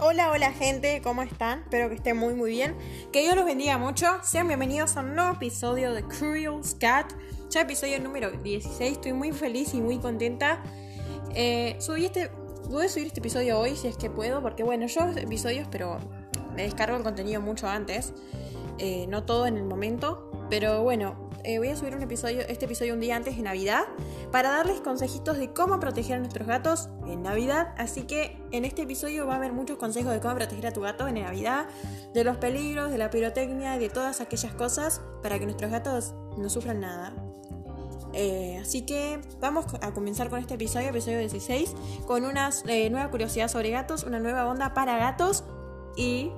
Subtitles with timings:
[0.00, 1.62] Hola, hola gente, ¿cómo están?
[1.62, 2.76] Espero que estén muy muy bien.
[3.12, 4.06] Que Dios los bendiga mucho.
[4.22, 7.12] Sean bienvenidos a un nuevo episodio de Curious Cat.
[7.50, 8.92] Ya episodio número 16.
[8.92, 10.62] Estoy muy feliz y muy contenta.
[11.34, 12.30] Eh, subí este.
[12.70, 14.40] Voy a subir este episodio hoy si es que puedo.
[14.40, 15.98] Porque bueno, yo episodios, pero
[16.54, 18.12] me descargo el contenido mucho antes.
[18.78, 20.30] Eh, no todo en el momento.
[20.48, 23.82] Pero bueno, eh, voy a subir un episodio, este episodio un día antes de Navidad
[24.32, 27.74] para darles consejitos de cómo proteger a nuestros gatos en Navidad.
[27.78, 30.80] Así que en este episodio va a haber muchos consejos de cómo proteger a tu
[30.80, 31.66] gato en Navidad,
[32.14, 36.50] de los peligros, de la pirotecnia de todas aquellas cosas para que nuestros gatos no
[36.50, 37.14] sufran nada.
[38.14, 41.74] Eh, así que vamos a comenzar con este episodio, episodio 16,
[42.06, 45.44] con una eh, nueva curiosidad sobre gatos, una nueva onda para gatos
[45.96, 46.30] y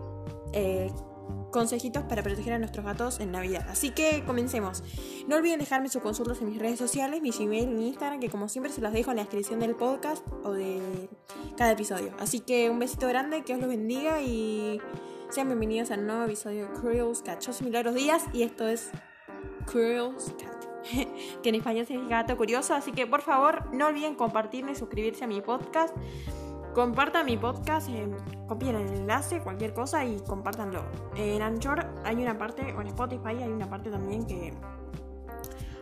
[1.51, 3.67] consejitos para proteger a nuestros gatos en Navidad.
[3.69, 4.83] Así que comencemos.
[5.29, 8.49] No olviden dejarme sus consultas en mis redes sociales, mi Gmail mi Instagram, que como
[8.49, 11.09] siempre se los dejo en la descripción del podcast o de
[11.57, 12.13] cada episodio.
[12.19, 14.81] Así que un besito grande, que os los bendiga y
[15.29, 17.41] sean bienvenidos al nuevo episodio de Cruel's Cat.
[17.41, 18.91] Yo soy Milagros Díaz y esto es
[19.67, 20.61] Cruel's Cat.
[21.43, 25.25] que en español significa gato curioso, así que por favor no olviden compartirme y suscribirse
[25.25, 25.95] a mi podcast.
[26.75, 28.09] Compartan mi podcast, eh,
[28.47, 30.85] copien el enlace, cualquier cosa y compártanlo.
[31.17, 34.53] En Anchor hay una parte, o en Spotify hay una parte también que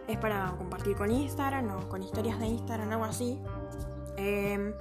[0.06, 3.38] es para compartir con Instagram o con historias de Instagram, algo así.
[4.16, 4.72] Em,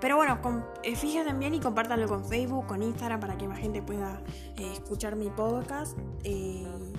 [0.00, 0.38] pero bueno,
[0.82, 4.20] eh, fíjense bien y compártanlo con Facebook, con Instagram, para que más gente pueda
[4.56, 5.96] eh, escuchar mi podcast.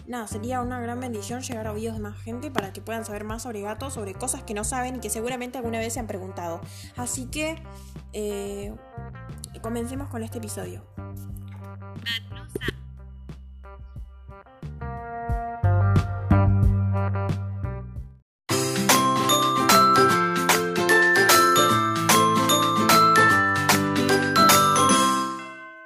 [0.09, 3.05] Eh, nada, sería una gran bendición llegar a oídos de más gente para que puedan
[3.05, 5.99] saber más sobre gatos, sobre cosas que no saben y que seguramente alguna vez se
[5.99, 6.61] han preguntado.
[6.97, 7.61] Así que
[9.61, 10.83] comencemos con este episodio.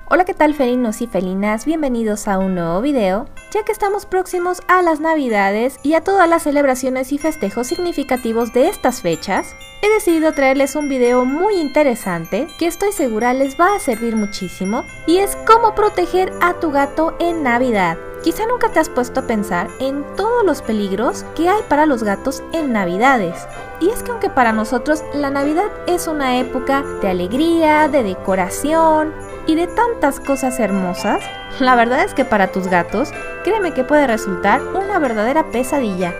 [0.10, 1.66] Hola, ¿qué tal felinos y felinas?
[1.66, 3.26] Bienvenidos a un nuevo video.
[3.54, 8.52] Ya que estamos próximos a las navidades y a todas las celebraciones y festejos significativos
[8.52, 13.76] de estas fechas, he decidido traerles un video muy interesante que estoy segura les va
[13.76, 18.00] a servir muchísimo y es cómo proteger a tu gato en Navidad.
[18.24, 22.02] Quizá nunca te has puesto a pensar en todos los peligros que hay para los
[22.02, 23.48] gatos en Navidades.
[23.80, 29.14] Y es que aunque para nosotros la Navidad es una época de alegría, de decoración,
[29.48, 31.24] y de tantas cosas hermosas,
[31.60, 33.12] la verdad es que para tus gatos,
[33.44, 36.14] créeme que puede resultar una verdadera pesadilla.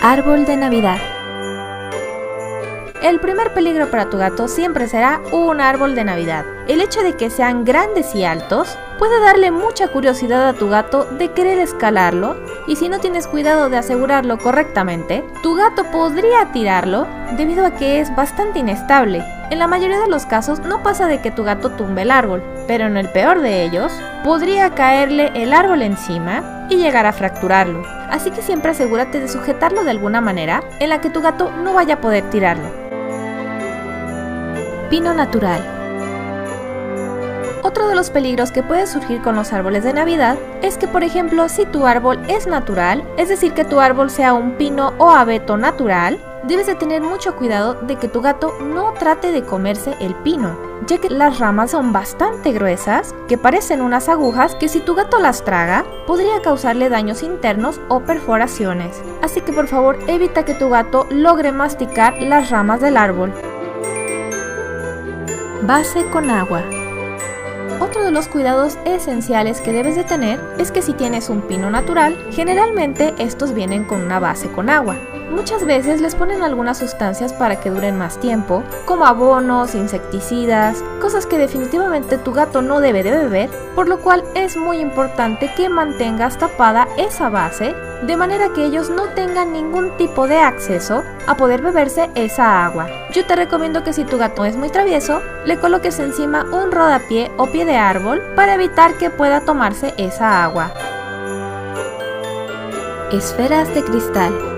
[0.00, 0.98] Árbol de Navidad
[3.02, 6.44] el primer peligro para tu gato siempre será un árbol de Navidad.
[6.68, 11.06] El hecho de que sean grandes y altos puede darle mucha curiosidad a tu gato
[11.06, 17.06] de querer escalarlo y si no tienes cuidado de asegurarlo correctamente, tu gato podría tirarlo
[17.38, 19.24] debido a que es bastante inestable.
[19.48, 22.42] En la mayoría de los casos no pasa de que tu gato tumbe el árbol,
[22.66, 23.90] pero en el peor de ellos,
[24.22, 27.82] podría caerle el árbol encima y llegar a fracturarlo.
[28.10, 31.72] Así que siempre asegúrate de sujetarlo de alguna manera en la que tu gato no
[31.72, 32.68] vaya a poder tirarlo.
[34.90, 35.79] Pino natural.
[37.70, 41.04] Otro de los peligros que puede surgir con los árboles de Navidad es que, por
[41.04, 45.10] ejemplo, si tu árbol es natural, es decir, que tu árbol sea un pino o
[45.10, 49.94] abeto natural, debes de tener mucho cuidado de que tu gato no trate de comerse
[50.00, 54.80] el pino, ya que las ramas son bastante gruesas, que parecen unas agujas que si
[54.80, 59.00] tu gato las traga, podría causarle daños internos o perforaciones.
[59.22, 63.32] Así que por favor evita que tu gato logre masticar las ramas del árbol.
[65.62, 66.64] Base con agua.
[67.80, 71.70] Otro de los cuidados esenciales que debes de tener es que si tienes un pino
[71.70, 74.98] natural, generalmente estos vienen con una base con agua.
[75.30, 81.24] Muchas veces les ponen algunas sustancias para que duren más tiempo, como abonos, insecticidas, cosas
[81.24, 85.68] que definitivamente tu gato no debe de beber, por lo cual es muy importante que
[85.68, 91.36] mantengas tapada esa base, de manera que ellos no tengan ningún tipo de acceso a
[91.36, 92.88] poder beberse esa agua.
[93.12, 97.30] Yo te recomiendo que si tu gato es muy travieso, le coloques encima un rodapié
[97.36, 100.72] o pie de árbol para evitar que pueda tomarse esa agua.
[103.12, 104.49] Esferas de cristal.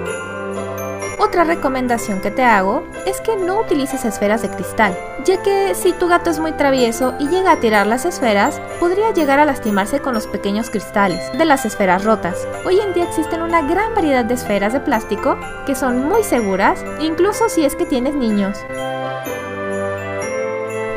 [1.32, 4.94] Otra recomendación que te hago es que no utilices esferas de cristal,
[5.24, 9.14] ya que si tu gato es muy travieso y llega a tirar las esferas, podría
[9.14, 12.46] llegar a lastimarse con los pequeños cristales de las esferas rotas.
[12.66, 16.84] Hoy en día existen una gran variedad de esferas de plástico que son muy seguras,
[17.00, 18.58] incluso si es que tienes niños.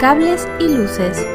[0.02, 1.26] Cables y luces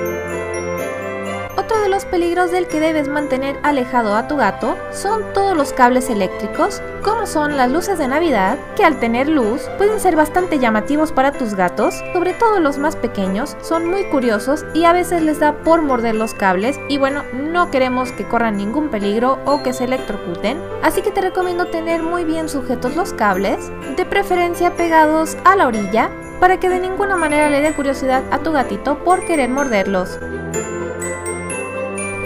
[1.81, 6.11] de los peligros del que debes mantener alejado a tu gato son todos los cables
[6.11, 11.13] eléctricos, como son las luces de Navidad, que al tener luz pueden ser bastante llamativos
[11.13, 15.41] para tus gatos, sobre todo los más pequeños, son muy curiosos y a veces les
[15.41, 19.73] da por morder los cables y bueno, no queremos que corran ningún peligro o que
[19.73, 25.37] se electrocuten, así que te recomiendo tener muy bien sujetos los cables, de preferencia pegados
[25.45, 26.11] a la orilla,
[26.41, 30.19] para que de ninguna manera le dé curiosidad a tu gatito por querer morderlos.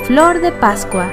[0.06, 1.08] Flor de Pascua.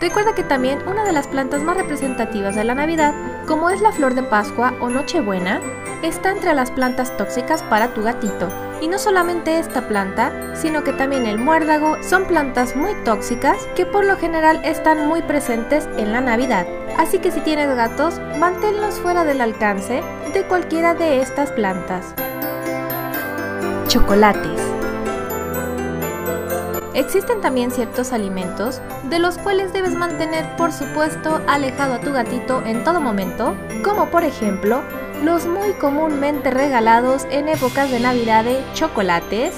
[0.00, 3.14] Recuerda que también una de las plantas más representativas de la Navidad,
[3.46, 5.60] como es la flor de Pascua o Nochebuena,
[6.02, 8.48] está entre las plantas tóxicas para tu gatito.
[8.80, 13.86] Y no solamente esta planta, sino que también el muérdago son plantas muy tóxicas que
[13.86, 16.66] por lo general están muy presentes en la Navidad.
[16.98, 20.02] Así que si tienes gatos, manténlos fuera del alcance
[20.34, 22.14] de cualquiera de estas plantas.
[23.86, 24.75] Chocolates.
[26.96, 32.64] Existen también ciertos alimentos de los cuales debes mantener por supuesto alejado a tu gatito
[32.64, 33.54] en todo momento,
[33.84, 34.82] como por ejemplo
[35.22, 39.52] los muy comúnmente regalados en épocas de Navidad de chocolates,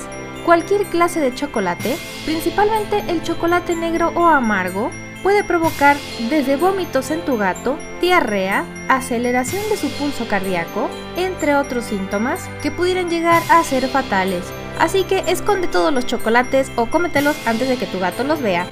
[0.45, 4.91] cualquier clase de chocolate, principalmente el chocolate negro o amargo,
[5.23, 5.97] puede provocar
[6.29, 12.73] desde vómitos en tu gato, diarrea, aceleración de su pulso cardíaco, entre otros síntomas que
[12.73, 14.45] pudieran llegar a ser fatales.
[14.79, 18.67] Así que esconde todos los chocolates o cómetelos antes de que tu gato los vea.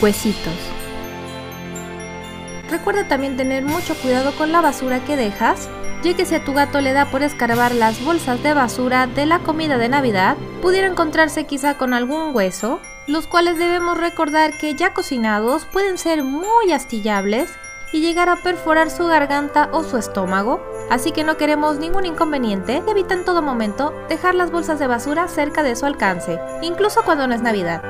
[0.00, 0.54] Huesitos.
[2.68, 5.68] Recuerda también tener mucho cuidado con la basura que dejas,
[6.02, 9.26] ya que si a tu gato le da por escarbar las bolsas de basura de
[9.26, 14.74] la comida de Navidad, pudiera encontrarse quizá con algún hueso, los cuales debemos recordar que
[14.74, 17.50] ya cocinados pueden ser muy astillables
[17.92, 22.82] y llegar a perforar su garganta o su estómago, así que no queremos ningún inconveniente
[22.86, 27.26] evita en todo momento dejar las bolsas de basura cerca de su alcance, incluso cuando
[27.26, 27.82] no es Navidad.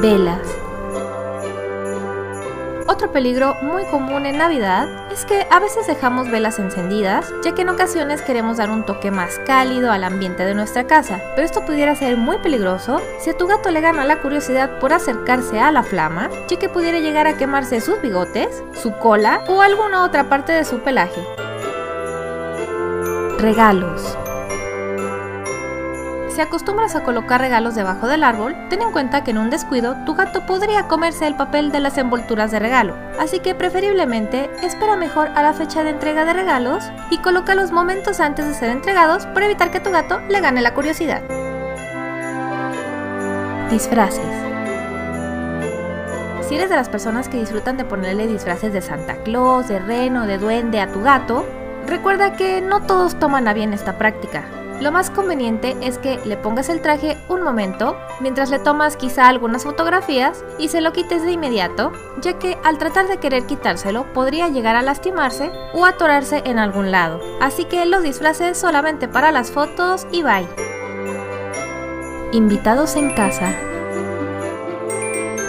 [0.00, 0.67] Velas.
[2.98, 7.62] Otro peligro muy común en Navidad es que a veces dejamos velas encendidas, ya que
[7.62, 11.64] en ocasiones queremos dar un toque más cálido al ambiente de nuestra casa, pero esto
[11.64, 15.70] pudiera ser muy peligroso si a tu gato le gana la curiosidad por acercarse a
[15.70, 20.28] la flama, ya que pudiera llegar a quemarse sus bigotes, su cola o alguna otra
[20.28, 21.24] parte de su pelaje.
[23.38, 24.18] Regalos.
[26.38, 29.96] Si acostumbras a colocar regalos debajo del árbol, ten en cuenta que en un descuido
[30.06, 34.94] tu gato podría comerse el papel de las envolturas de regalo, así que preferiblemente espera
[34.94, 39.26] mejor a la fecha de entrega de regalos y colócalos momentos antes de ser entregados
[39.26, 41.22] para evitar que tu gato le gane la curiosidad.
[43.68, 44.22] Disfraces.
[46.48, 50.24] Si eres de las personas que disfrutan de ponerle disfraces de Santa Claus, de reno,
[50.24, 51.44] de duende a tu gato,
[51.88, 54.44] recuerda que no todos toman a bien esta práctica.
[54.80, 59.26] Lo más conveniente es que le pongas el traje un momento, mientras le tomas quizá
[59.26, 61.90] algunas fotografías y se lo quites de inmediato,
[62.20, 66.92] ya que al tratar de querer quitárselo podría llegar a lastimarse o atorarse en algún
[66.92, 67.20] lado.
[67.40, 70.46] Así que los disfraces solamente para las fotos y bye.
[72.30, 73.56] Invitados en casa.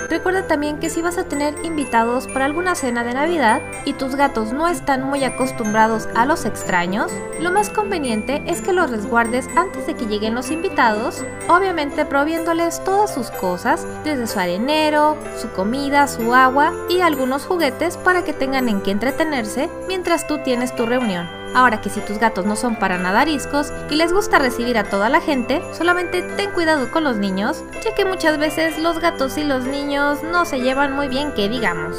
[0.09, 4.15] Recuerda también que si vas a tener invitados para alguna cena de Navidad y tus
[4.15, 9.47] gatos no están muy acostumbrados a los extraños, lo más conveniente es que los resguardes
[9.55, 15.51] antes de que lleguen los invitados, obviamente proviéndoles todas sus cosas, desde su arenero, su
[15.51, 20.75] comida, su agua y algunos juguetes para que tengan en qué entretenerse mientras tú tienes
[20.75, 21.38] tu reunión.
[21.55, 24.83] Ahora que si tus gatos no son para nada ariscos y les gusta recibir a
[24.83, 29.37] toda la gente, solamente ten cuidado con los niños, ya que muchas veces los gatos
[29.37, 31.97] y los niños no se llevan muy bien que digamos.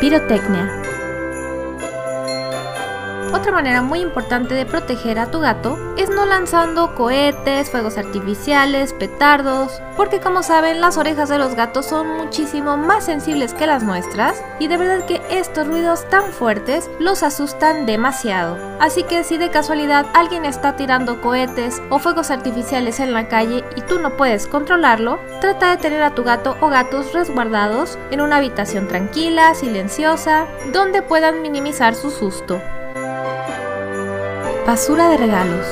[0.00, 0.82] Pirotecnia.
[3.32, 8.94] Otra manera muy importante de proteger a tu gato es no lanzando cohetes, fuegos artificiales,
[8.94, 13.82] petardos, porque como saben las orejas de los gatos son muchísimo más sensibles que las
[13.82, 18.56] nuestras y de verdad que estos ruidos tan fuertes los asustan demasiado.
[18.80, 23.62] Así que si de casualidad alguien está tirando cohetes o fuegos artificiales en la calle
[23.76, 28.22] y tú no puedes controlarlo, trata de tener a tu gato o gatos resguardados en
[28.22, 32.58] una habitación tranquila, silenciosa, donde puedan minimizar su susto.
[34.68, 35.66] Basura de regalos.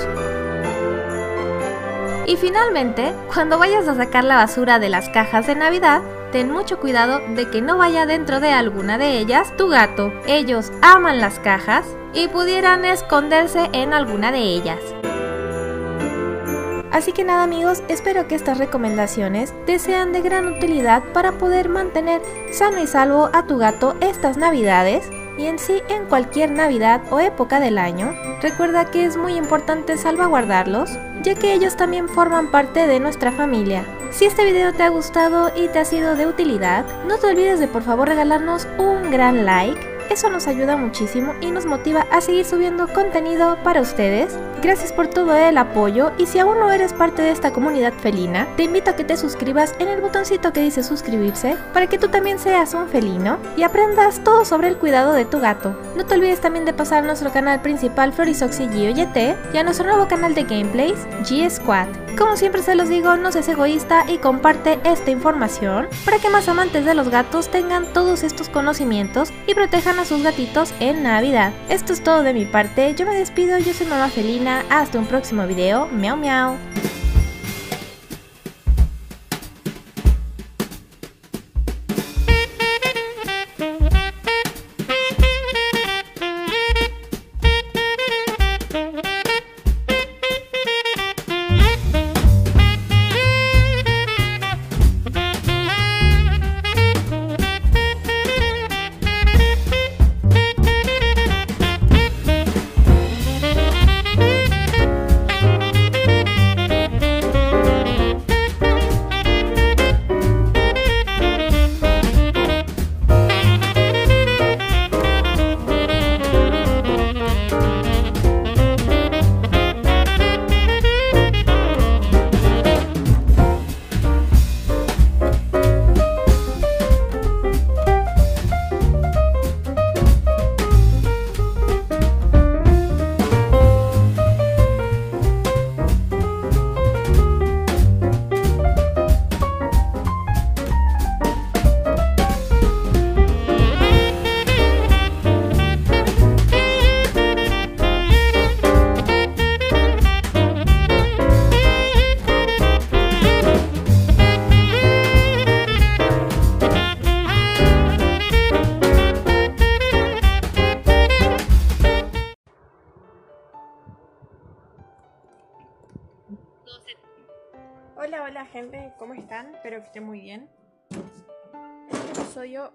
[2.26, 6.00] Y finalmente, cuando vayas a sacar la basura de las cajas de Navidad,
[6.32, 10.10] ten mucho cuidado de que no vaya dentro de alguna de ellas tu gato.
[10.26, 11.84] Ellos aman las cajas
[12.14, 14.80] y pudieran esconderse en alguna de ellas.
[16.90, 21.68] Así que nada amigos, espero que estas recomendaciones te sean de gran utilidad para poder
[21.68, 25.06] mantener sano y salvo a tu gato estas navidades
[25.38, 29.96] y en sí en cualquier Navidad o época del año, recuerda que es muy importante
[29.96, 30.90] salvaguardarlos,
[31.22, 33.84] ya que ellos también forman parte de nuestra familia.
[34.10, 37.60] Si este video te ha gustado y te ha sido de utilidad, no te olvides
[37.60, 42.20] de por favor regalarnos un gran like eso nos ayuda muchísimo y nos motiva a
[42.20, 44.36] seguir subiendo contenido para ustedes.
[44.62, 48.46] Gracias por todo el apoyo y si aún no eres parte de esta comunidad felina,
[48.56, 52.08] te invito a que te suscribas en el botoncito que dice suscribirse para que tú
[52.08, 55.76] también seas un felino y aprendas todo sobre el cuidado de tu gato.
[55.96, 59.16] No te olvides también de pasar a nuestro canal principal Florisoxy GOYT
[59.52, 61.88] y a nuestro nuevo canal de gameplays G Squad.
[62.16, 66.48] Como siempre se los digo, no seas egoísta y comparte esta información para que más
[66.48, 71.52] amantes de los gatos tengan todos estos conocimientos y protejan a sus gatitos en Navidad.
[71.68, 75.06] Esto es todo de mi parte, yo me despido, yo soy Mamá Felina, hasta un
[75.06, 76.56] próximo video, miau miau.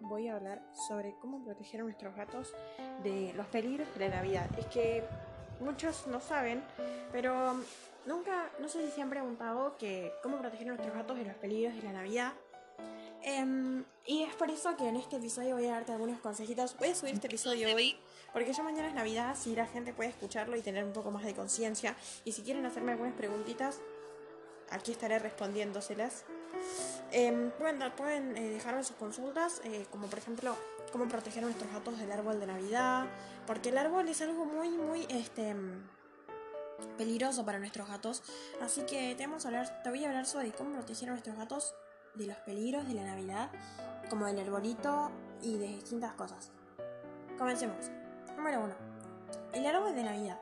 [0.02, 2.54] Voy a hablar sobre cómo proteger a nuestros gatos
[3.04, 4.48] de los peligros de la Navidad.
[4.58, 5.04] Es que
[5.60, 6.64] muchos no saben,
[7.12, 7.56] pero
[8.06, 11.36] nunca, no sé si se han preguntado que cómo proteger a nuestros gatos de los
[11.36, 12.34] peligros de la Navidad.
[13.24, 16.76] Em, y es por eso que en este episodio voy a darte algunos consejitos.
[16.78, 17.96] Voy a subir este episodio hoy
[18.34, 21.24] porque ya mañana es Navidad, así la gente puede escucharlo y tener un poco más
[21.24, 21.96] de conciencia.
[22.26, 23.80] Y si quieren hacerme algunas preguntitas,
[24.70, 26.24] aquí estaré respondiéndoselas.
[27.12, 30.56] Eh, pueden, pueden eh, dejarme sus consultas, eh, como por ejemplo,
[30.92, 33.08] cómo proteger a nuestros gatos del árbol de Navidad,
[33.46, 35.56] porque el árbol es algo muy, muy este,
[36.98, 38.24] peligroso para nuestros gatos.
[38.62, 41.36] Así que te, vamos a hablar, te voy a hablar sobre cómo proteger a nuestros
[41.38, 41.76] gatos
[42.16, 43.50] de los peligros de la Navidad,
[44.10, 46.52] como del arbolito y de distintas cosas.
[47.38, 47.90] Comencemos.
[48.36, 48.74] Número 1.
[49.54, 50.40] El árbol de Navidad.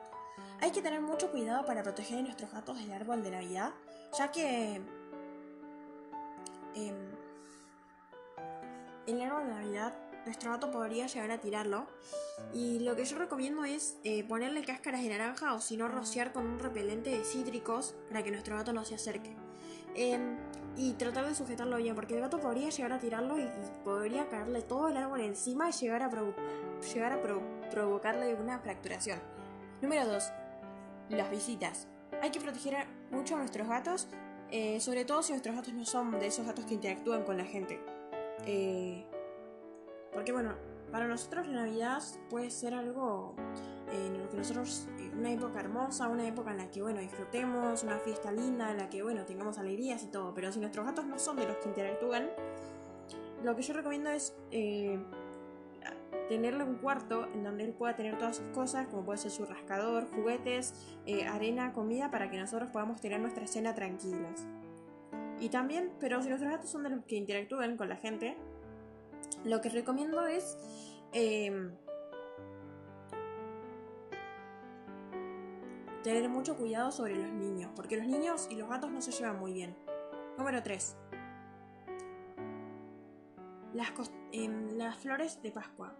[0.60, 3.72] Hay que tener mucho cuidado para proteger a nuestros gatos del árbol de Navidad,
[4.16, 4.80] ya que
[6.74, 6.92] eh,
[9.06, 11.86] el árbol de Navidad, nuestro gato podría llegar a tirarlo.
[12.52, 16.32] Y lo que yo recomiendo es eh, ponerle cáscaras de naranja o si no rociar
[16.32, 19.36] con un repelente de cítricos para que nuestro gato no se acerque.
[19.94, 20.18] Eh,
[20.76, 23.48] y tratar de sujetarlo bien, porque el gato podría llegar a tirarlo y,
[23.84, 26.34] podría caerle todo el árbol encima y llegar a, provo
[27.70, 29.20] provocarle una fracturación.
[29.82, 30.32] Número 2.
[31.10, 31.88] Las visitas.
[32.22, 34.08] Hay que proteger mucho a nuestros gatos,
[34.50, 37.44] eh, sobre todo si nuestros gatos no son de esos gatos que interactúan con la
[37.44, 37.80] gente.
[38.46, 39.04] Eh,
[40.12, 40.54] porque bueno,
[40.90, 43.34] para nosotros la Navidad puede ser algo
[43.92, 47.82] eh, en lo que nosotros, una época hermosa, una época en la que bueno, disfrutemos,
[47.84, 50.34] una fiesta linda, en la que bueno, tengamos alegrías y todo.
[50.34, 52.30] Pero si nuestros gatos no son de los que interactúan,
[53.44, 54.34] lo que yo recomiendo es
[56.28, 59.44] tenerle un cuarto en donde él pueda tener todas sus cosas, como puede ser su
[59.44, 60.74] rascador, juguetes,
[61.06, 64.46] eh, arena, comida, para que nosotros podamos tener nuestra cena tranquilos.
[65.40, 68.36] Y también, pero si nuestros gatos son de los que interactúan con la gente,
[69.44, 70.58] lo que recomiendo es
[71.12, 71.70] eh,
[76.02, 79.38] tener mucho cuidado sobre los niños, porque los niños y los gatos no se llevan
[79.38, 79.74] muy bien.
[80.38, 80.96] Número 3.
[83.80, 85.96] Las, eh, las flores de Pascua.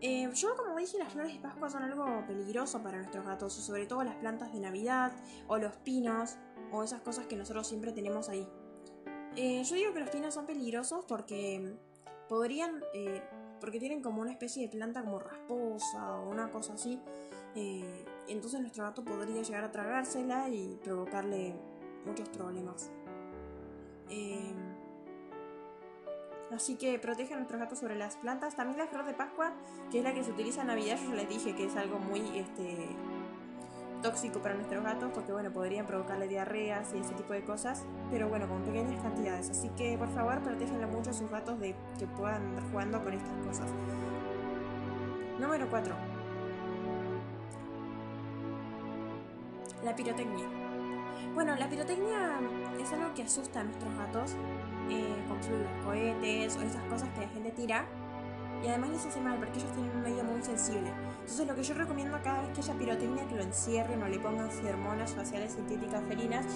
[0.00, 3.86] Eh, yo como dije, las flores de Pascua son algo peligroso para nuestros gatos, sobre
[3.86, 5.12] todo las plantas de Navidad
[5.46, 6.36] o los pinos
[6.72, 8.48] o esas cosas que nosotros siempre tenemos ahí.
[9.36, 11.76] Eh, yo digo que los pinos son peligrosos porque
[12.28, 13.22] podrían, eh,
[13.60, 17.00] porque tienen como una especie de planta como rasposa o una cosa así.
[17.54, 21.54] Eh, entonces nuestro gato podría llegar a tragársela y provocarle
[22.04, 22.90] muchos problemas.
[24.10, 24.73] Eh,
[26.54, 28.56] así que protege a nuestros gatos sobre las plantas.
[28.56, 29.52] También la flor de Pascua,
[29.90, 31.98] que es la que se utiliza en Navidad, yo ya les dije que es algo
[31.98, 32.88] muy este,
[34.04, 38.28] tóxico para nuestros gatos porque bueno, podrían provocarle diarreas y ese tipo de cosas, pero
[38.28, 39.50] bueno, con pequeñas cantidades.
[39.50, 43.14] Así que por favor, protéjanlo mucho a sus gatos de que puedan andar jugando con
[43.14, 43.70] estas cosas.
[45.40, 45.94] Número 4.
[49.84, 50.46] La pirotecnia.
[51.34, 52.38] Bueno, la pirotecnia
[52.80, 54.36] es algo que asusta a nuestros gatos,
[54.90, 57.86] eh, los cohetes o esas cosas que la gente tira
[58.64, 60.90] y además les hace mal porque ellos tienen un medio muy sensible.
[61.20, 64.18] Entonces lo que yo recomiendo cada vez que haya pirotecnia que lo encierren o le
[64.18, 66.46] pongan hormonas faciales sintéticas felinas.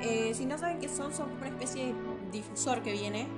[0.00, 1.94] Eh, si no saben qué son, son una especie de
[2.32, 3.28] difusor que viene.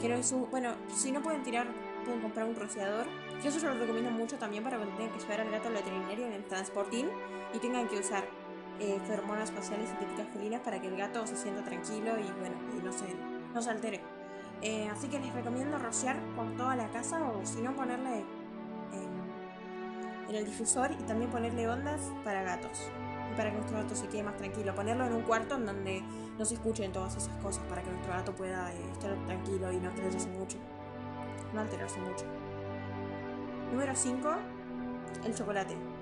[0.00, 1.66] Que no es un, bueno, si no pueden tirar,
[2.04, 3.06] pueden comprar un rociador.
[3.42, 5.74] Yo eso yo lo recomiendo mucho también para cuando tengan que llevar al gato al
[5.74, 7.08] veterinario en el transportín
[7.52, 8.24] y tengan que usar
[8.80, 12.82] eh, hormonas faciales sintéticas felinas para que el gato se sienta tranquilo y bueno, y
[12.82, 13.06] no se,
[13.54, 14.00] no se altere.
[14.62, 18.24] Eh, así que les recomiendo rociar con toda la casa o si no ponerle
[20.28, 22.90] en, el difusor y también ponerle ondas para gatos.
[23.32, 24.74] Y para que nuestro gato se quede más tranquilo.
[24.74, 26.02] Ponerlo en un cuarto en donde
[26.38, 29.78] no se escuchen todas esas cosas para que nuestro gato pueda eh, estar tranquilo y
[29.78, 30.58] no alterarse mucho.
[31.54, 32.26] No alterarse mucho.
[33.72, 34.28] Número 5.
[35.24, 35.97] El chocolate.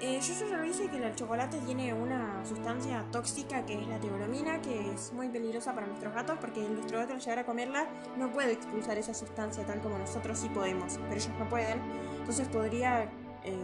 [0.00, 3.98] Eh, yo ya lo dije que el chocolate tiene una sustancia tóxica que es la
[4.00, 7.86] teobromina, que es muy peligrosa para nuestros gatos porque nuestro gato al llegar a comerla
[8.18, 11.80] no puede expulsar esa sustancia tal como nosotros sí podemos, pero ellos no pueden.
[12.18, 13.04] Entonces podría
[13.44, 13.56] eh,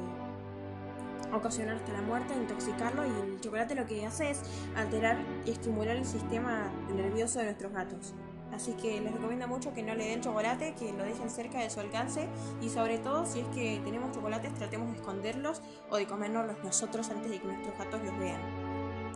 [1.33, 4.41] ocasionar hasta la muerte, intoxicarlo y el chocolate lo que hace es
[4.77, 8.15] alterar y estimular el sistema nervioso de nuestros gatos.
[8.61, 11.71] Así que les recomiendo mucho que no le den chocolate, que lo dejen cerca de
[11.71, 12.29] su alcance
[12.61, 17.09] y sobre todo si es que tenemos chocolates tratemos de esconderlos o de comérnoslos nosotros
[17.09, 18.39] antes de que nuestros gatos los vean.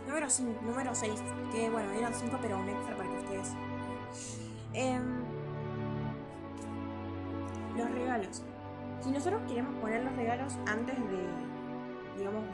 [0.08, 1.12] Número 5, número 6,
[1.52, 3.52] que bueno, eran 5 pero un extra para que ustedes.
[4.72, 5.22] Em,
[7.76, 8.42] los regalos.
[9.02, 12.44] Si nosotros queremos poner los regalos antes de, digamos,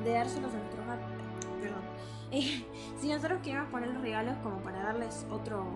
[0.00, 1.10] de, de dárselos a nuestros gatos,
[1.60, 1.82] perdón,
[3.00, 5.66] si nosotros queremos poner los regalos como para darles otro,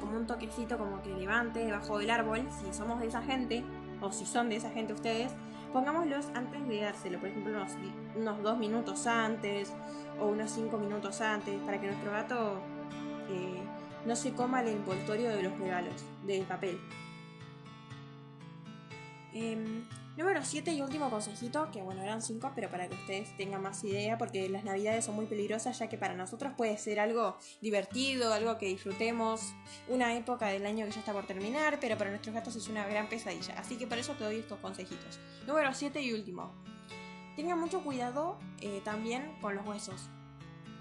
[0.00, 3.64] como un toquecito como que levante debajo del árbol, si somos de esa gente,
[4.00, 5.32] o si son de esa gente ustedes,
[5.72, 7.72] pongámoslos antes de dárselo, por ejemplo unos,
[8.16, 9.72] unos dos minutos antes
[10.20, 12.60] o unos cinco minutos antes, para que nuestro gato
[13.30, 13.62] eh,
[14.04, 16.80] no se coma el envoltorio de los regalos, de papel.
[19.32, 23.62] Em, Número 7 y último consejito, que bueno, eran 5, pero para que ustedes tengan
[23.62, 27.38] más idea, porque las navidades son muy peligrosas, ya que para nosotros puede ser algo
[27.62, 29.54] divertido, algo que disfrutemos,
[29.88, 32.86] una época del año que ya está por terminar, pero para nuestros gatos es una
[32.86, 33.54] gran pesadilla.
[33.58, 35.18] Así que por eso te doy estos consejitos.
[35.46, 36.52] Número 7 y último.
[37.34, 40.10] Tengan mucho cuidado eh, también con los huesos.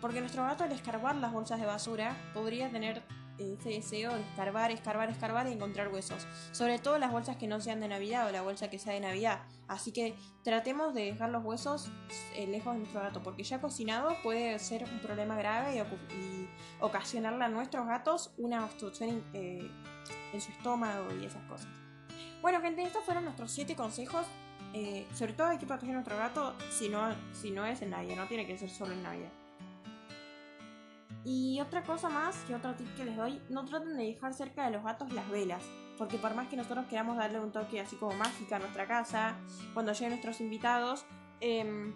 [0.02, 3.02] Porque nuestro gato al escarbar las bolsas de basura podría tener
[3.41, 6.27] ese deseo de escarbar, escarbar, escarbar y encontrar huesos.
[6.51, 8.99] Sobre todo las bolsas que no sean de Navidad o la bolsa que sea de
[8.99, 9.41] Navidad.
[9.67, 11.89] Así que tratemos de dejar los huesos
[12.36, 16.49] eh, lejos de nuestro gato, porque ya cocinado puede ser un problema grave y,
[16.80, 19.69] ocasionarle a nuestros gatos una obstrucción eh,
[20.34, 21.67] en su estómago y esas cosas.
[22.41, 24.25] Bueno, gente, estos fueron nuestros 7 consejos.
[24.73, 27.91] Eh, sobre todo hay que proteger a nuestro gato si no, si no es en
[27.91, 29.32] Navidad, no tiene que ser solo en Navidad.
[31.24, 34.66] Y otra cosa más, que otro tip que les doy, no traten de dejar cerca
[34.66, 35.64] de los gatos las velas,
[35.98, 39.36] porque por más que nosotros queramos darle un toque así como mágica a nuestra casa,
[39.74, 41.06] cuando lleguen nuestros invitados,
[41.40, 41.94] em,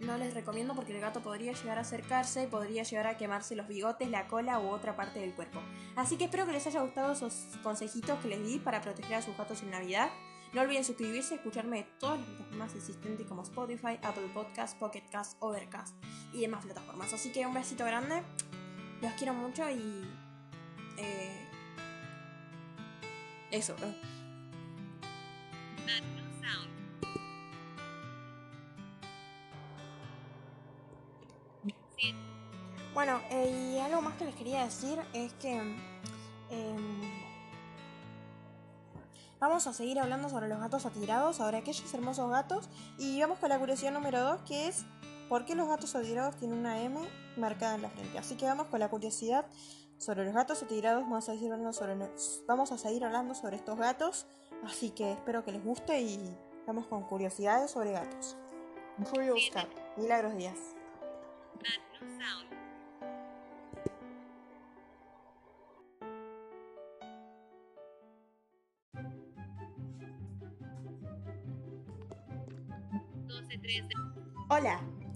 [0.00, 3.66] no les recomiendo porque el gato podría llegar a acercarse, podría llegar a quemarse los
[3.66, 5.60] bigotes, la cola u otra parte del cuerpo.
[5.96, 9.22] Así que espero que les haya gustado esos consejitos que les di para proteger a
[9.22, 10.10] sus gatos en Navidad.
[10.54, 15.02] No olviden suscribirse y escucharme de todas las plataformas existentes como Spotify, Apple Podcasts, Pocket
[15.10, 15.96] Cast, Overcast
[16.32, 17.12] y demás plataformas.
[17.12, 18.22] Así que un besito grande.
[19.02, 20.04] Los quiero mucho y.
[20.96, 21.48] Eh,
[23.50, 23.74] eso.
[32.94, 35.52] Bueno, eh, y algo más que les quería decir es que
[36.50, 37.23] em,
[39.44, 42.70] Vamos a seguir hablando sobre los gatos atirados, sobre aquellos hermosos gatos.
[42.96, 44.86] Y vamos con la curiosidad número 2, que es
[45.28, 46.98] ¿por qué los gatos atirados tienen una M
[47.36, 48.16] marcada en la frente?
[48.16, 49.44] Así que vamos con la curiosidad
[49.98, 51.02] sobre los gatos atirados.
[51.02, 51.94] Vamos a, seguir hablando sobre,
[52.46, 54.24] vamos a seguir hablando sobre estos gatos.
[54.64, 56.34] Así que espero que les guste y
[56.66, 58.38] vamos con curiosidades sobre gatos.
[59.12, 60.58] Curious Cat, Milagros Díaz.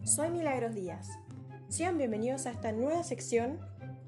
[0.05, 1.09] Soy Milagros Díaz.
[1.71, 3.59] Sean bienvenidos a esta nueva sección,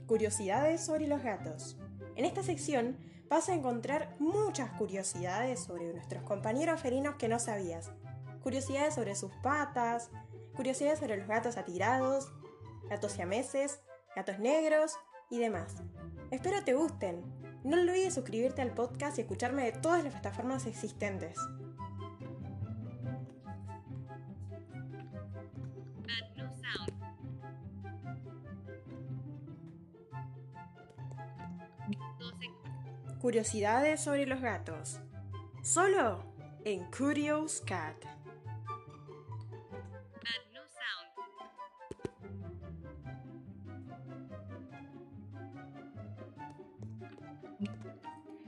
[0.07, 1.79] Curiosidades sobre los gatos.
[2.15, 2.99] En esta sección
[3.31, 7.91] vas a encontrar muchas curiosidades sobre nuestros compañeros felinos que no sabías.
[8.43, 10.11] Curiosidades sobre sus patas,
[10.57, 12.31] curiosidades sobre los gatos atirados,
[12.91, 13.81] gatos siameses,
[14.15, 14.93] gatos negros
[15.31, 15.77] y demás.
[16.31, 17.23] Espero te gusten.
[17.65, 21.39] No olvides suscribirte al podcast y escucharme de todas las plataformas existentes.
[33.21, 34.99] Curiosidades sobre los gatos.
[35.63, 36.25] Solo
[36.65, 37.95] en Curious Cat.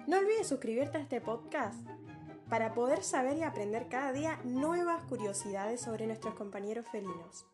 [0.06, 1.78] No olvides suscribirte a este podcast
[2.48, 7.46] para poder saber y aprender cada día nuevas curiosidades sobre nuestros compañeros felinos.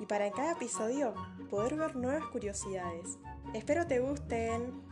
[0.00, 1.14] Y para cada episodio
[1.48, 3.18] poder ver nuevas curiosidades.
[3.54, 4.86] Espero te gusten.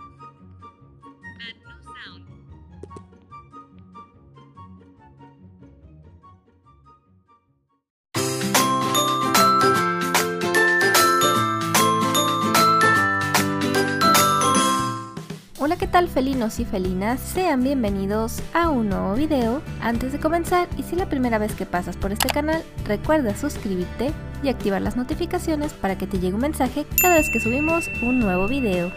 [15.58, 17.18] Hola, ¿qué tal felinos y felinas?
[17.18, 19.62] Sean bienvenidos a un nuevo video.
[19.80, 23.34] Antes de comenzar, y si es la primera vez que pasas por este canal, recuerda
[23.34, 27.90] suscribirte y activar las notificaciones para que te llegue un mensaje cada vez que subimos
[28.02, 28.92] un nuevo video.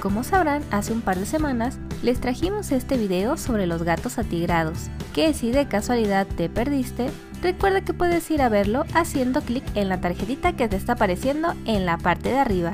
[0.00, 4.88] Como sabrán, hace un par de semanas les trajimos este video sobre los gatos atigrados,
[5.14, 7.10] que si de casualidad te perdiste,
[7.42, 11.54] recuerda que puedes ir a verlo haciendo clic en la tarjetita que te está apareciendo
[11.66, 12.72] en la parte de arriba.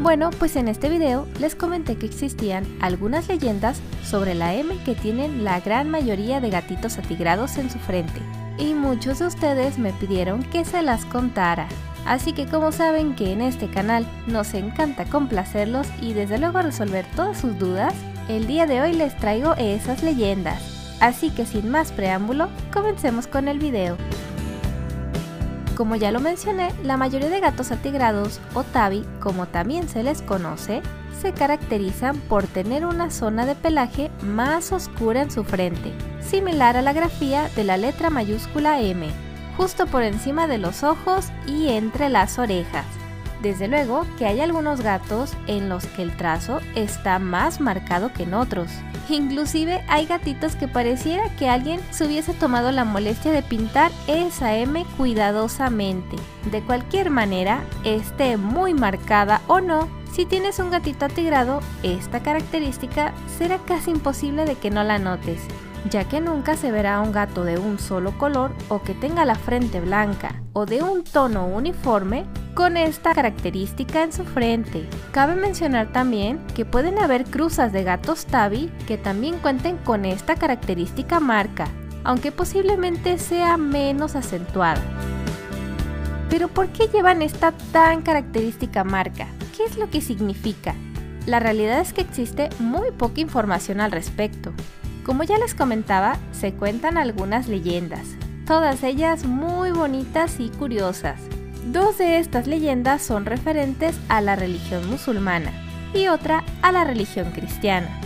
[0.00, 4.94] Bueno, pues en este video les comenté que existían algunas leyendas sobre la M que
[4.94, 8.20] tienen la gran mayoría de gatitos atigrados en su frente,
[8.60, 11.66] y muchos de ustedes me pidieron que se las contara.
[12.06, 17.06] Así que como saben que en este canal nos encanta complacerlos y desde luego resolver
[17.16, 17.94] todas sus dudas,
[18.28, 20.98] el día de hoy les traigo esas leyendas.
[21.00, 23.96] Así que sin más preámbulo, comencemos con el video.
[25.76, 30.20] Como ya lo mencioné, la mayoría de gatos atigrados o tabi, como también se les
[30.20, 30.82] conoce,
[31.20, 36.82] se caracterizan por tener una zona de pelaje más oscura en su frente, similar a
[36.82, 39.08] la grafía de la letra mayúscula M,
[39.56, 42.86] justo por encima de los ojos y entre las orejas.
[43.42, 48.24] Desde luego que hay algunos gatos en los que el trazo está más marcado que
[48.24, 48.70] en otros.
[49.08, 54.56] Inclusive hay gatitos que pareciera que alguien se hubiese tomado la molestia de pintar esa
[54.56, 56.16] M cuidadosamente.
[56.52, 63.12] De cualquier manera, esté muy marcada o no, si tienes un gatito atigrado, esta característica
[63.38, 65.40] será casi imposible de que no la notes
[65.88, 69.34] ya que nunca se verá un gato de un solo color o que tenga la
[69.34, 74.86] frente blanca o de un tono uniforme con esta característica en su frente.
[75.12, 80.34] Cabe mencionar también que pueden haber cruzas de gatos tabi que también cuenten con esta
[80.34, 81.68] característica marca,
[82.04, 84.82] aunque posiblemente sea menos acentuada.
[86.28, 89.26] Pero ¿por qué llevan esta tan característica marca?
[89.60, 90.74] ¿Qué es lo que significa?
[91.26, 94.54] La realidad es que existe muy poca información al respecto.
[95.04, 98.06] Como ya les comentaba, se cuentan algunas leyendas,
[98.46, 101.20] todas ellas muy bonitas y curiosas.
[101.66, 105.52] Dos de estas leyendas son referentes a la religión musulmana
[105.92, 108.00] y otra a la religión cristiana.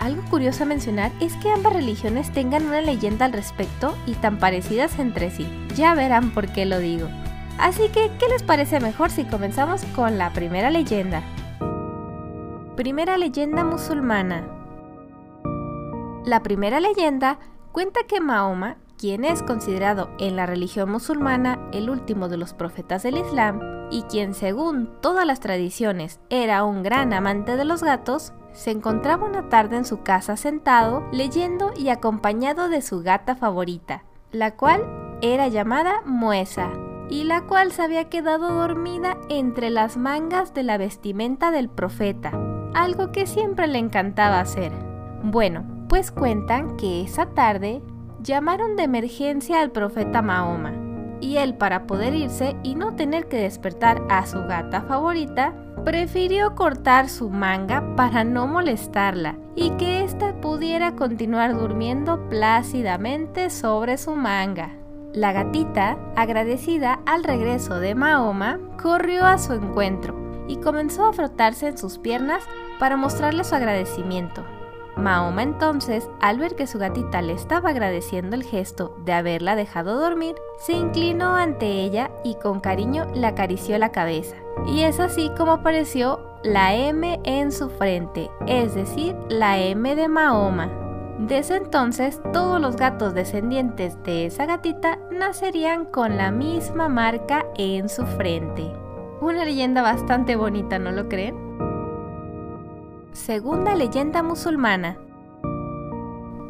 [0.00, 4.40] Algo curioso a mencionar es que ambas religiones tengan una leyenda al respecto y tan
[4.40, 5.46] parecidas entre sí.
[5.76, 7.08] Ya verán por qué lo digo.
[7.58, 11.22] Así que, ¿qué les parece mejor si comenzamos con la primera leyenda?
[12.76, 14.44] Primera leyenda musulmana.
[16.26, 17.38] La primera leyenda
[17.72, 23.02] cuenta que Mahoma, quien es considerado en la religión musulmana el último de los profetas
[23.02, 28.32] del Islam, y quien según todas las tradiciones era un gran amante de los gatos,
[28.52, 34.04] se encontraba una tarde en su casa sentado, leyendo y acompañado de su gata favorita,
[34.32, 34.84] la cual
[35.22, 36.70] era llamada Muesa,
[37.08, 42.32] y la cual se había quedado dormida entre las mangas de la vestimenta del profeta,
[42.74, 44.72] algo que siempre le encantaba hacer.
[45.22, 47.82] Bueno, pues cuentan que esa tarde
[48.20, 50.72] llamaron de emergencia al profeta Mahoma,
[51.20, 56.54] y él para poder irse y no tener que despertar a su gata favorita, prefirió
[56.54, 64.16] cortar su manga para no molestarla y que ésta pudiera continuar durmiendo plácidamente sobre su
[64.16, 64.70] manga.
[65.16, 70.14] La gatita, agradecida al regreso de Mahoma, corrió a su encuentro
[70.46, 72.44] y comenzó a frotarse en sus piernas
[72.78, 74.44] para mostrarle su agradecimiento
[74.96, 80.00] Mahoma entonces, al ver que su gatita le estaba agradeciendo el gesto de haberla dejado
[80.00, 84.36] dormir, se inclinó ante ella y con cariño le acarició la cabeza.
[84.66, 90.08] Y es así como apareció la M en su frente, es decir, la M de
[90.08, 90.85] Mahoma.
[91.18, 97.88] Desde entonces, todos los gatos descendientes de esa gatita nacerían con la misma marca en
[97.88, 98.70] su frente.
[99.22, 101.34] Una leyenda bastante bonita, ¿no lo creen?
[103.12, 104.98] Segunda leyenda musulmana.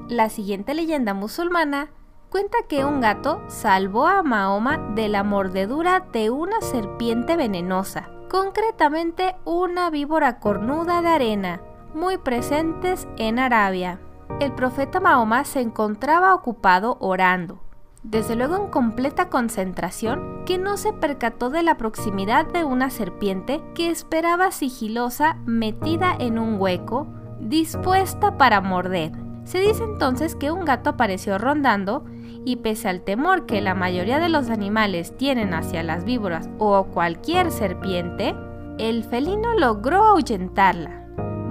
[0.09, 1.91] La siguiente leyenda musulmana
[2.29, 9.37] cuenta que un gato salvó a Mahoma de la mordedura de una serpiente venenosa, concretamente
[9.45, 11.61] una víbora cornuda de arena,
[11.95, 14.01] muy presentes en Arabia.
[14.41, 17.61] El profeta Mahoma se encontraba ocupado orando,
[18.03, 23.63] desde luego en completa concentración, que no se percató de la proximidad de una serpiente
[23.75, 27.07] que esperaba sigilosa metida en un hueco,
[27.41, 29.13] dispuesta para morder.
[29.45, 32.05] Se dice entonces que un gato apareció rondando
[32.45, 36.85] y pese al temor que la mayoría de los animales tienen hacia las víboras o
[36.85, 38.35] cualquier serpiente,
[38.79, 41.06] el felino logró ahuyentarla.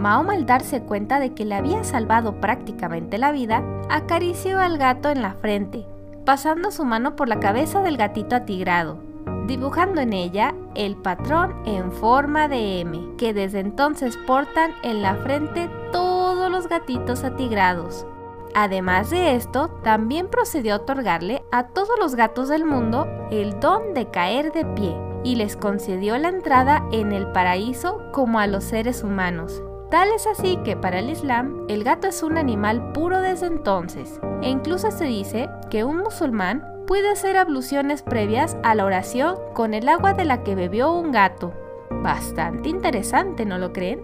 [0.06, 5.10] Mahoma al darse cuenta de que le había salvado prácticamente la vida, acarició al gato
[5.10, 5.88] en la frente,
[6.26, 9.00] pasando su mano por la cabeza del gatito atigrado,
[9.48, 15.15] dibujando en ella el patrón en forma de M, que desde entonces portan en la
[15.15, 18.06] frente todos los gatitos atigrados.
[18.54, 23.96] Además de esto, también procedió a otorgarle a todos los gatos del mundo el don
[23.96, 28.65] de caer de pie y les concedió la entrada en el paraíso como a los
[28.65, 29.63] seres humanos.
[29.89, 34.19] Tal es así que para el Islam el gato es un animal puro desde entonces,
[34.41, 39.74] e incluso se dice que un musulmán puede hacer abluciones previas a la oración con
[39.74, 41.54] el agua de la que bebió un gato.
[41.89, 44.02] Bastante interesante, ¿no lo creen?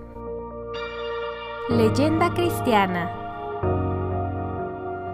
[1.69, 3.17] Leyenda cristiana.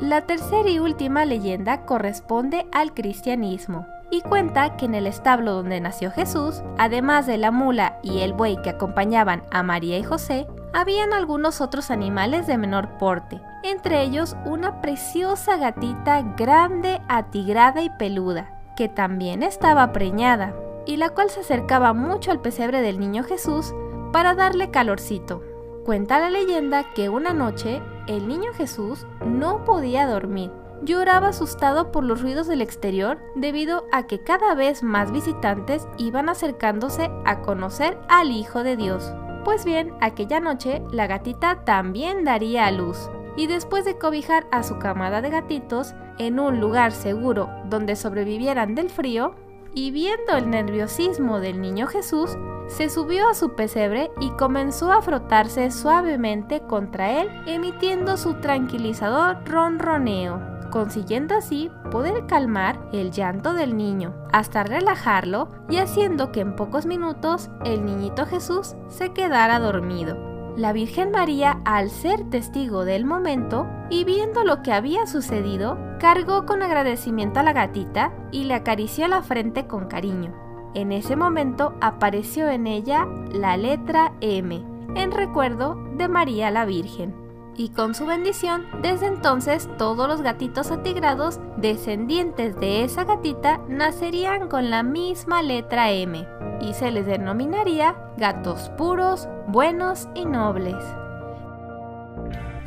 [0.02, 5.82] La tercera y última leyenda corresponde al cristianismo y cuenta que en el establo donde
[5.82, 10.48] nació Jesús, además de la mula y el buey que acompañaban a María y José,
[10.74, 17.90] habían algunos otros animales de menor porte, entre ellos una preciosa gatita grande, atigrada y
[17.90, 20.54] peluda, que también estaba preñada,
[20.86, 23.74] y la cual se acercaba mucho al pesebre del niño Jesús
[24.14, 25.42] para darle calorcito.
[25.86, 30.52] Cuenta la leyenda que una noche el niño Jesús no podía dormir.
[30.84, 36.30] Lloraba asustado por los ruidos del exterior debido a que cada vez más visitantes iban
[36.30, 39.12] acercándose a conocer al Hijo de Dios.
[39.44, 44.62] Pues bien, aquella noche la gatita también daría a luz, y después de cobijar a
[44.62, 49.36] su camada de gatitos en un lugar seguro donde sobrevivieran del frío,
[49.74, 52.38] y viendo el nerviosismo del niño Jesús,
[52.68, 59.44] se subió a su pesebre y comenzó a frotarse suavemente contra él, emitiendo su tranquilizador
[59.46, 66.56] ronroneo consiguiendo así poder calmar el llanto del niño, hasta relajarlo y haciendo que en
[66.56, 70.18] pocos minutos el niñito Jesús se quedara dormido.
[70.56, 76.46] La Virgen María, al ser testigo del momento y viendo lo que había sucedido, cargó
[76.46, 80.34] con agradecimiento a la gatita y le acarició la frente con cariño.
[80.74, 84.64] En ese momento apareció en ella la letra M,
[84.96, 87.27] en recuerdo de María la Virgen
[87.58, 94.48] y con su bendición, desde entonces todos los gatitos atigrados descendientes de esa gatita nacerían
[94.48, 96.26] con la misma letra M
[96.62, 100.76] y se les denominaría gatos puros, buenos y nobles.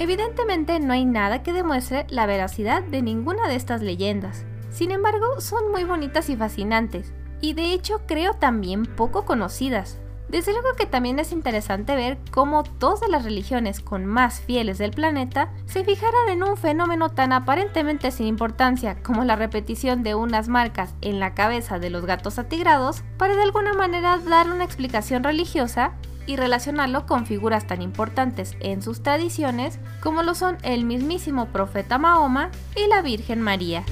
[0.01, 4.45] Evidentemente no hay nada que demuestre la veracidad de ninguna de estas leyendas.
[4.71, 10.00] Sin embargo, son muy bonitas y fascinantes, y de hecho creo también poco conocidas,
[10.31, 14.79] desde luego que también es interesante ver cómo dos de las religiones con más fieles
[14.79, 20.15] del planeta se fijaran en un fenómeno tan aparentemente sin importancia como la repetición de
[20.15, 24.65] unas marcas en la cabeza de los gatos atigrados para de alguna manera dar una
[24.65, 25.95] explicación religiosa
[26.27, 31.99] y relacionarlo con figuras tan importantes en sus tradiciones como lo son el mismísimo profeta
[31.99, 33.85] Mahoma y la Virgen María.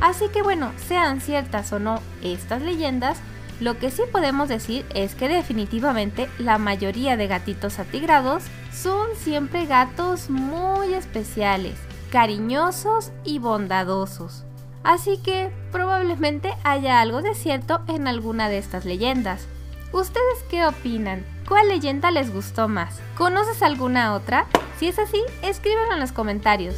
[0.00, 3.20] Así que bueno, sean ciertas o no estas leyendas,
[3.60, 9.66] lo que sí podemos decir es que definitivamente la mayoría de gatitos atigrados son siempre
[9.66, 11.74] gatos muy especiales,
[12.10, 14.44] cariñosos y bondadosos.
[14.82, 19.46] Así que probablemente haya algo de cierto en alguna de estas leyendas.
[19.92, 21.24] ¿Ustedes qué opinan?
[21.46, 23.00] ¿Cuál leyenda les gustó más?
[23.18, 24.46] ¿Conoces alguna otra?
[24.78, 26.76] Si es así, escríbenlo en los comentarios.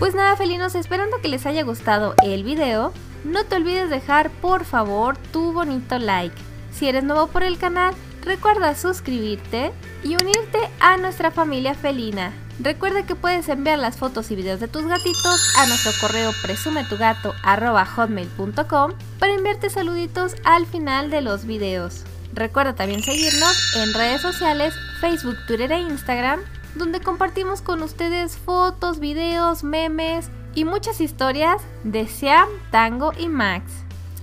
[0.00, 2.92] Pues nada, felinos, esperando que les haya gustado el video,
[3.24, 6.36] no te olvides dejar por favor tu bonito like.
[6.72, 9.70] Si eres nuevo por el canal, Recuerda suscribirte
[10.02, 12.32] y unirte a nuestra familia felina.
[12.58, 18.92] Recuerda que puedes enviar las fotos y videos de tus gatitos a nuestro correo presumetugato.hotmail.com
[19.18, 22.04] para enviarte saluditos al final de los videos.
[22.32, 26.40] Recuerda también seguirnos en redes sociales, Facebook, Twitter e Instagram,
[26.76, 33.64] donde compartimos con ustedes fotos, videos, memes y muchas historias de Siam, Tango y Max.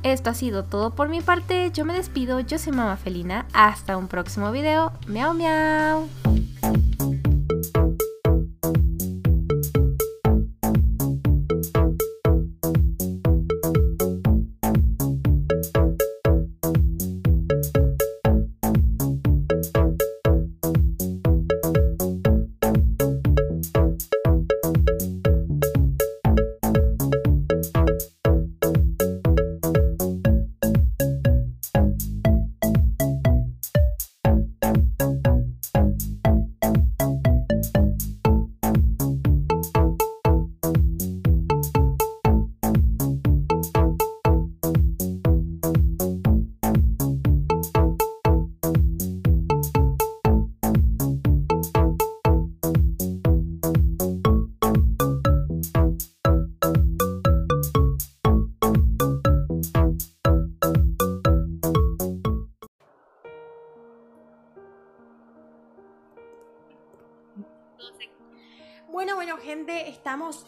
[0.03, 3.97] Esto ha sido todo por mi parte, yo me despido, yo soy Mama Felina, hasta
[3.97, 6.07] un próximo video, miau miau.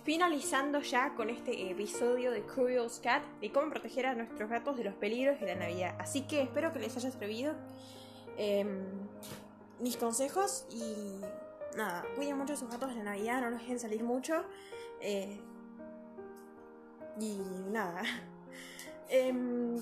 [0.03, 4.83] Finalizando ya con este episodio de Curious Cat de cómo proteger a nuestros gatos de
[4.83, 5.95] los peligros de la Navidad.
[5.99, 7.53] Así que espero que les haya servido
[8.37, 8.83] em,
[9.79, 11.21] mis consejos y
[11.75, 14.43] nada, cuiden mucho a sus gatos de la Navidad, no los dejen salir mucho.
[15.01, 15.39] eh,
[17.19, 17.37] y
[17.71, 18.01] nada.
[19.09, 19.79] Em,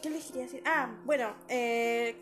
[0.00, 0.62] ¿Qué les quería decir?
[0.64, 2.14] Ah, bueno, eh,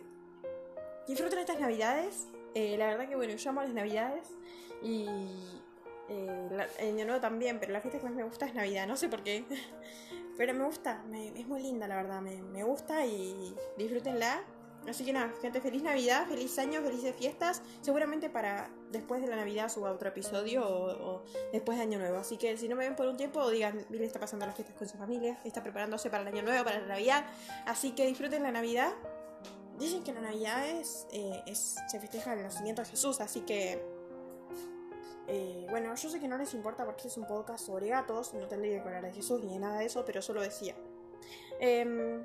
[1.07, 2.27] disfruten estas Navidades.
[2.55, 4.31] Eh, la verdad que bueno, yo amo las Navidades
[4.83, 5.07] y
[6.09, 9.09] eh, año nuevo también, pero la fiesta que más me gusta es Navidad, no sé
[9.09, 9.45] por qué.
[10.37, 11.03] Pero me gusta,
[11.35, 14.41] es muy linda la verdad, me, gusta y disfrútenla.
[14.89, 17.61] Así que nada, gente, feliz Navidad, feliz año, felices fiestas.
[17.81, 22.19] Seguramente para después de la Navidad suba otro episodio o, después de Año Nuevo.
[22.19, 24.77] Así que si no me ven por un tiempo, digan, Billy está pasando las fiestas
[24.77, 27.27] con su familia, está preparándose para el Año Nuevo, para la Navidad.
[27.67, 28.93] Así que disfruten la Navidad.
[29.77, 33.98] Dicen que la Navidad es, eh, es- se festeja el nacimiento de Jesús, así que
[35.31, 38.49] eh, bueno, yo sé que no les importa porque es un podcast sobre gatos, no
[38.49, 40.75] tendría que hablar de Jesús ni de nada de eso, pero yo lo decía.
[41.61, 42.25] Em,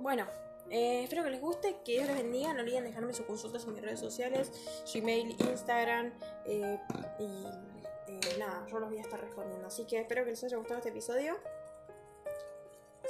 [0.00, 0.26] bueno,
[0.68, 3.74] eh, espero que les guste, que Dios les bendiga, no olviden dejarme sus consultas en
[3.74, 4.50] mis redes sociales,
[4.92, 6.12] Gmail, Instagram,
[6.44, 6.80] eh,
[7.20, 9.68] y nada, yo los voy a estar respondiendo.
[9.68, 11.36] Así que espero que les haya gustado este episodio.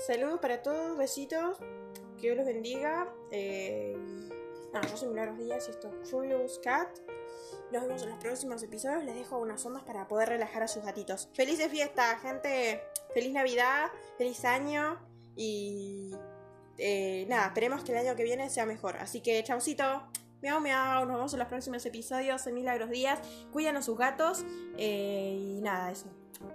[0.06, 1.56] Saludos para todos, besitos,
[2.16, 3.10] que Dios los bendiga.
[4.72, 5.90] Nada, yo soy Milagros Díaz y esto
[6.44, 6.90] es Cat.
[7.72, 9.04] Nos vemos en los próximos episodios.
[9.04, 11.28] Les dejo unas ondas para poder relajar a sus gatitos.
[11.34, 12.82] ¡Felices fiestas, gente!
[13.12, 13.90] ¡Feliz Navidad!
[14.18, 14.98] ¡Feliz año!
[15.34, 16.14] Y
[16.78, 18.96] eh, nada, esperemos que el año que viene sea mejor.
[18.98, 20.02] Así que, chaucito.
[20.42, 21.06] Miau, miau.
[21.06, 22.42] Nos vemos en los próximos episodios.
[22.42, 23.20] Soy Milagros Díaz.
[23.52, 24.44] Cuidan a sus gatos.
[24.76, 26.06] eh, y nada, eso.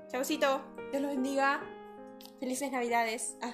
[0.09, 0.61] Chaucito.
[0.91, 1.61] Dios los bendiga.
[2.39, 3.35] Felices Navidades.
[3.41, 3.53] Ah.